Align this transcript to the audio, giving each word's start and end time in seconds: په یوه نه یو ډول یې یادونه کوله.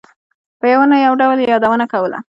په 0.59 0.65
یوه 0.73 0.85
نه 0.91 0.97
یو 1.05 1.13
ډول 1.21 1.37
یې 1.41 1.49
یادونه 1.53 1.85
کوله. 1.93 2.19